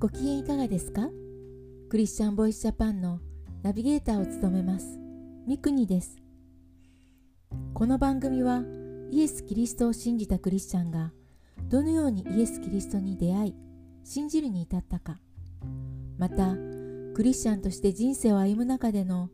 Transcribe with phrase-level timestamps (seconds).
[0.00, 1.08] ご機嫌いかがですか？
[1.90, 3.18] クリスチャンボイスジャパンの
[3.64, 4.96] ナビゲーターを務めます。
[5.44, 6.16] ミクニです。
[7.74, 8.62] この番組は
[9.10, 11.10] イエス・キリストを信じたクリスチャンが
[11.68, 13.54] どのようにイエス・キリストに出会い
[14.04, 15.18] 信じるに至ったか。
[16.16, 16.54] また
[17.16, 19.30] クリスチャンとして人生を歩む中での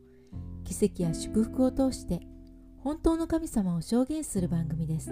[0.63, 2.21] 奇跡や祝福を通して
[2.79, 5.11] 本当の神様を証言する番組です。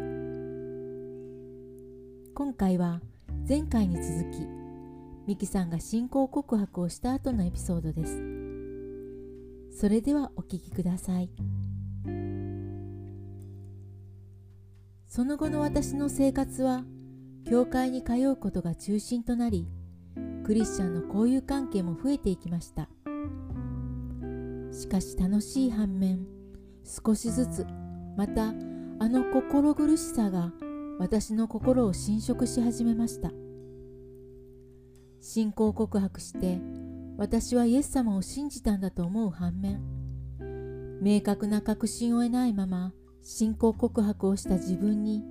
[2.34, 3.02] 今回は
[3.48, 4.63] 前回に続き
[5.26, 9.80] ミキさんが信仰告白をした後のエピソードです。
[9.80, 11.30] それではお聞きください。
[15.08, 16.84] その後の私の生活は
[17.50, 19.68] 教会に通うことが中心となり
[20.44, 22.90] クリスチャンの交友関係も増えていきました。
[24.72, 26.26] しかし楽しい反面
[26.84, 27.66] 少しずつ
[28.18, 28.54] またあ
[29.08, 30.52] の心苦しさが
[31.00, 33.32] 私の心を侵食し始めました。
[35.26, 36.60] 信仰告白して
[37.18, 39.80] 私はイエス様を信じたんだと思う反面
[41.02, 45.24] 明確な確信を得ないまま信仰告白をした自分に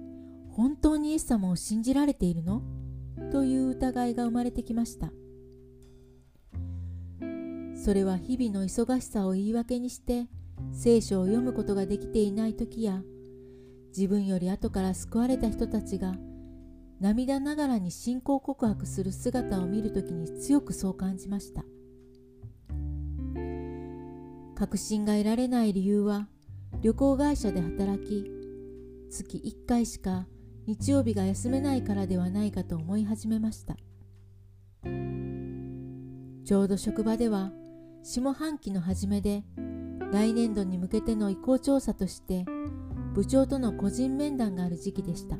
[0.56, 2.62] 本当にイエス様を信じられているの？
[3.30, 5.12] という疑いが生まれてきました。
[7.76, 10.26] それは日々の忙しさを言い訳にして
[10.72, 13.02] 聖書を読むことができていない時や
[13.94, 16.14] 自分より後から救われた人たちが
[17.02, 21.64] 涙ながらに信仰告白する姿を見るときに強くそう感じました。
[24.54, 26.28] 確信が得られない理由は
[26.80, 28.30] 旅行会社で働き
[29.10, 30.28] 月1回しか
[30.68, 33.74] 日曜日が休めないからではないかと思い始めました。
[36.44, 37.50] ちょうど職場では
[38.04, 39.42] 下半期の初めで
[40.12, 42.44] 来年度に向けての意向調査として
[43.12, 45.36] 部長との個人面談がある時期でした。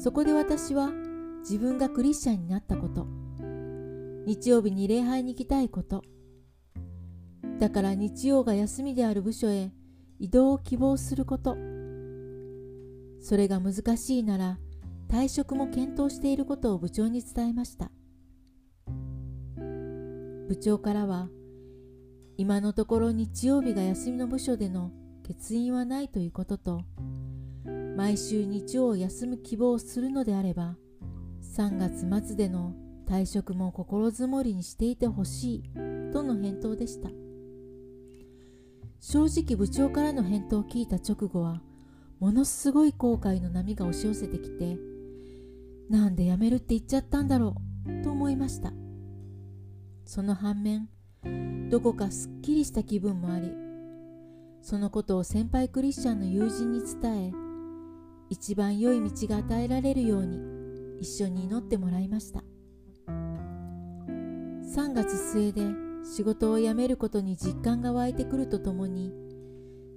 [0.00, 0.90] そこで私は
[1.40, 3.06] 自分がクリスチャンになったこと。
[4.24, 6.02] 日曜日に礼拝に行きたいこと。
[7.58, 9.70] だから日曜が休みである部署へ
[10.18, 11.54] 移動を希望すること。
[13.20, 14.58] それが難しいなら
[15.06, 17.90] 退職も検討していることを部長に伝えました。
[19.58, 21.28] 部長からは
[22.38, 24.92] 今のところ日曜日が休みの部署での
[25.28, 26.80] 欠員はないということと
[28.00, 30.78] 毎週日曜を休む希望をするのであれば
[31.54, 32.72] 3月末での
[33.06, 35.62] 退職も心づもりにしていてほしい
[36.10, 37.10] との返答でした。
[39.00, 41.60] 正直部長からの返答を聞いた直後は
[42.20, 44.78] ものすごい後悔の波が押し寄せてきて
[45.90, 48.72] なんで辞めるって言っちゃったんだろうと思いました。
[50.06, 50.88] その反面
[51.68, 53.52] どこかすっきりした気分もあり
[54.62, 57.49] そのことを先輩クリスチャンの友人に伝え
[58.30, 60.38] 一番良い道が与えられるように
[61.00, 62.44] 一緒に祈ってもらいました。
[63.08, 65.62] 3月末で
[66.04, 69.12] 仕事を辞めることに実感が湧いてくるとともに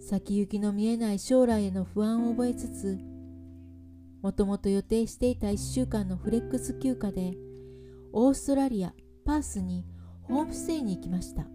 [0.01, 2.97] 先行きの見えない将来への不安を覚えつつ
[4.23, 7.33] もともと予定していた1週間のフレックス休暇で
[8.13, 8.93] オーストラリア・
[9.25, 9.85] パースに
[10.23, 11.45] ホームステイに行きました。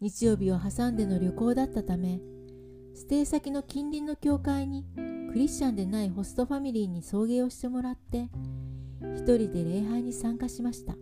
[0.00, 2.20] 日曜日を挟んでの旅行だったため
[2.94, 4.84] ステイ先の近隣の教会に
[5.32, 8.28] クリスチャンでないホストファミリーに送迎をしてもらって
[9.16, 10.94] 一人で礼拝に参加しました。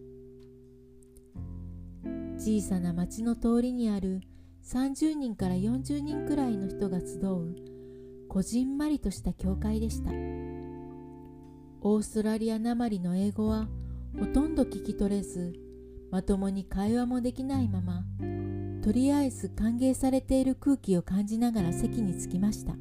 [2.38, 4.22] 小さな町の通りにある
[4.64, 7.54] 30人から40人くらいの人が集う
[8.28, 10.10] こじんまりとした教会でした。
[11.82, 13.68] オーストラリアなまりの英語は
[14.18, 15.52] ほとんど聞き取れず
[16.10, 18.02] まともに会話もできないまま
[18.82, 22.74] とりあえず歓迎されている空気を感じながら席に着きました。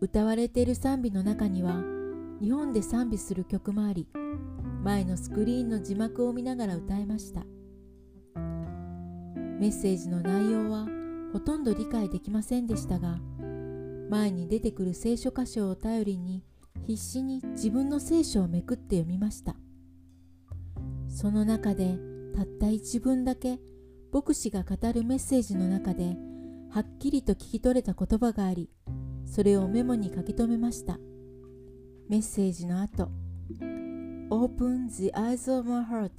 [0.00, 1.82] 歌われている賛美の中には
[2.40, 4.08] 日本で賛美する曲もあり
[4.82, 7.44] 前のスクリーンの字幕を見ながら歌いました。
[9.58, 10.86] メッセージの内容は
[11.32, 13.18] ほとんど理解できませんでしたが
[14.10, 16.42] 前に出てくる聖書箇所を頼りに
[16.86, 19.54] 必死に自分の聖書をめくって読みました。
[21.08, 21.98] その中で
[22.34, 23.58] たった一文だけ
[24.12, 26.16] 牧師が語るメッセージの中で
[26.70, 28.70] はっきりと聞き取れた言葉があり
[29.26, 30.98] それをメモに書き留めました。
[32.08, 33.10] メッセージの後
[34.30, 36.10] Open the eyes of my heart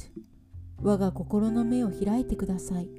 [0.81, 2.89] 我が心の目を開いてください。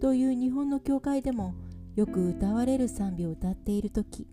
[0.00, 1.54] という日本の教会でも
[1.94, 4.26] よく歌われる賛美を歌っている時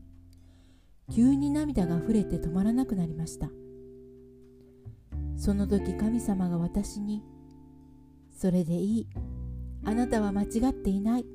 [1.11, 3.49] 急に涙が溢れて止まらなくなりました。
[5.37, 7.23] その時神様が私に
[8.35, 9.07] 「それでいい。
[9.83, 11.25] あなたは間違っていない」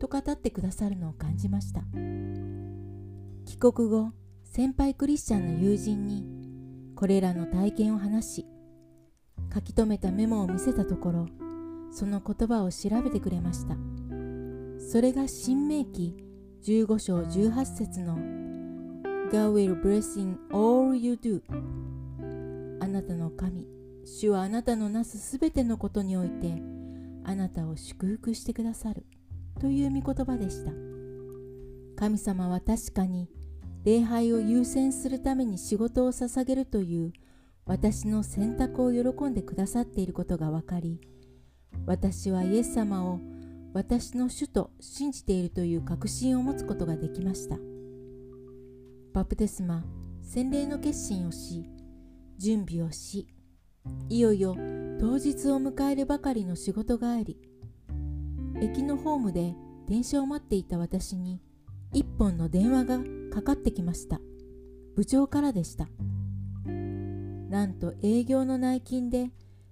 [0.00, 1.82] と語ってくださるのを感じました。
[3.44, 6.24] 帰国後先輩クリスチャンの友人に
[6.94, 8.46] これらの体験を話し
[9.52, 11.26] 書き留めたメモを見せたところ
[11.90, 13.76] その言葉を調べてくれました。
[14.78, 16.14] それが新明記
[16.62, 18.16] 15章18節の
[19.30, 21.42] God will bless in all you do
[22.80, 23.66] あなたの神
[24.04, 26.62] 主はあなたのなすすべてのことにおいて
[27.24, 29.04] あなたを祝福してくださる。
[29.60, 30.72] という御言葉でした。
[31.96, 33.28] 神様は確かに
[33.84, 37.12] 礼拝を優先するために仕事を捧げるという
[37.66, 41.00] 私の選択を喜んでくださっていることが分かり
[41.86, 43.20] 私はイエス様を
[43.72, 47.58] 私の主と信じているという確信を持つことができました。
[49.12, 49.84] バプテスマ
[50.22, 51.64] 洗礼の決心をし
[52.38, 53.28] 準備をし
[54.08, 54.56] いよいよ
[55.00, 57.38] 当日を迎えるばかりの仕事帰り
[58.60, 59.54] 駅のホームで
[59.88, 61.40] 電車を待っていた私に
[61.92, 62.98] 一本の電話が
[63.32, 64.20] かかってきました。
[64.96, 65.88] 部長からでした。
[66.64, 69.30] なんと営業の内勤で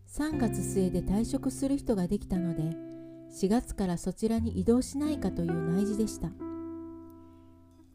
[0.09, 2.77] 3月末で退職する人ができたので
[3.31, 6.31] 4月からそちらに移動しないかという内示でした。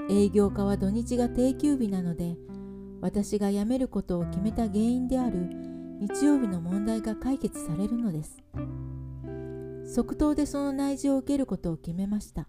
[0.10, 2.38] 営業課は土日が定休日なので
[3.02, 8.44] 私が辞めることを決めた原因である日曜日の問題が解決されるのです。
[9.96, 12.48] 即答でその内示を受けることを決めました。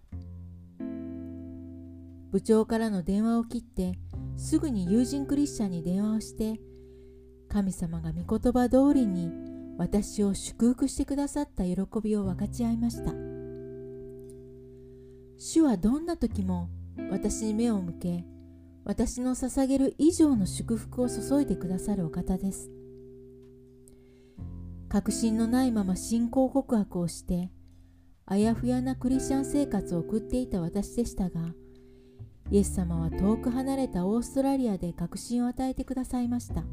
[2.31, 3.97] 部長からの電話を切って
[4.37, 6.59] すぐに友人クリスチャンに電話をして
[7.47, 9.31] 神様が御言葉通りに
[9.79, 13.11] 私を祝福してくださった喜びを分かち合いました。
[15.39, 16.69] 主はどんな時も
[17.09, 18.25] 私に目を向け
[18.83, 22.69] 私の捧げる以上の祝福を注いでくださるお方です。
[24.89, 27.51] 確信のないまま信仰告白をして
[28.25, 31.53] あやふやなクリスチャン生活を送っていた私でしたが
[32.51, 36.63] イエス様は遠く離れたオーストラリアで確信を与えてくださいました。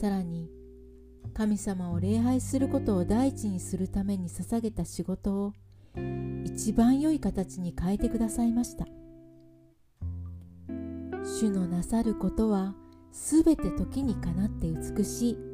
[0.00, 0.50] さらに
[1.34, 5.52] 神様を礼拝することを第一にするために捧げた仕事を
[6.44, 8.86] 一番良い形に変えてくださいました。
[11.24, 12.74] 主のなさることは
[13.12, 15.53] すべて時にかなって美しい。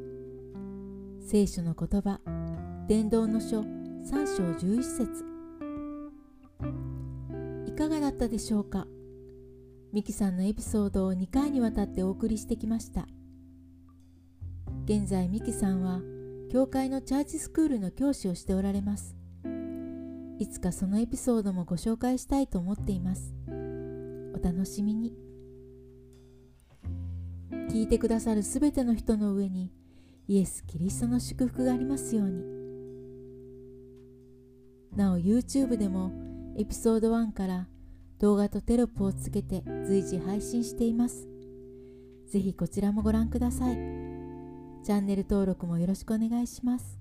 [1.31, 2.19] 聖書の言葉
[2.89, 3.63] 伝道の書3
[4.35, 5.23] 章11節。
[7.67, 8.85] いかがだったでしょうか？
[9.93, 13.07] ミキさんのエピソードを2回にわたってお送りしてきました。
[14.83, 16.01] 現在ミキさんは
[16.51, 19.15] 教会のチャーチスクールの教師をしておられます。
[20.37, 23.33] いつかそのエピソードもご紹介したいと思っています。
[23.47, 25.13] お楽しみに。
[27.69, 29.71] 聞いてくださるすべての人の上に
[30.27, 32.43] イエス・キリストの祝福がありますように。
[34.95, 36.11] なお YouTube でも
[36.57, 37.67] エピソード1から
[38.19, 41.27] 動画とテロップをつけて随時配信しています。
[42.27, 43.75] ぜひこちらもご覧ください。
[44.83, 46.99] チャンネル登録もよろしくお願いします。